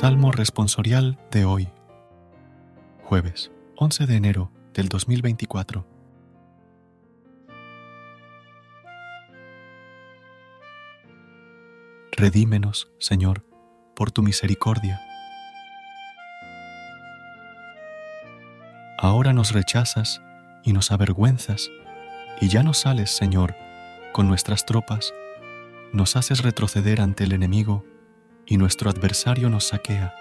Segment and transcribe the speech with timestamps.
[0.00, 1.68] Salmo responsorial de hoy,
[3.04, 5.86] jueves 11 de enero del 2024.
[12.12, 13.44] Redímenos, Señor,
[13.94, 15.02] por tu misericordia.
[18.96, 20.22] Ahora nos rechazas
[20.64, 21.68] y nos avergüenzas,
[22.40, 23.54] y ya no sales, Señor,
[24.14, 25.12] con nuestras tropas,
[25.92, 27.84] nos haces retroceder ante el enemigo
[28.50, 30.12] y nuestro adversario nos saquea.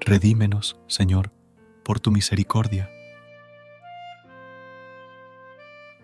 [0.00, 1.32] Redímenos, Señor,
[1.84, 2.90] por tu misericordia.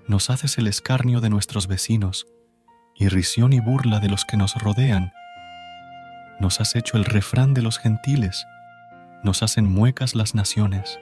[0.07, 2.29] Nos haces el escarnio de nuestros vecinos,
[2.95, 5.13] irrisión y burla de los que nos rodean.
[6.39, 8.47] Nos has hecho el refrán de los gentiles,
[9.25, 11.01] nos hacen muecas las naciones.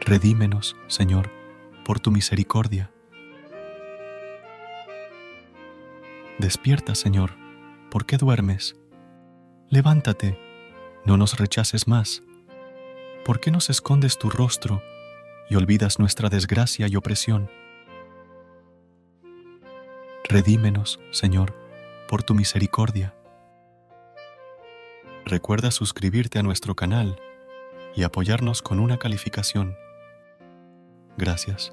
[0.00, 1.30] Redímenos, Señor,
[1.84, 2.91] por tu misericordia.
[6.38, 7.36] Despierta, Señor,
[7.90, 8.74] ¿por qué duermes?
[9.68, 10.38] Levántate,
[11.04, 12.22] no nos rechaces más.
[13.24, 14.82] ¿Por qué nos escondes tu rostro
[15.50, 17.50] y olvidas nuestra desgracia y opresión?
[20.28, 21.54] Redímenos, Señor,
[22.08, 23.14] por tu misericordia.
[25.24, 27.20] Recuerda suscribirte a nuestro canal
[27.94, 29.76] y apoyarnos con una calificación.
[31.16, 31.72] Gracias.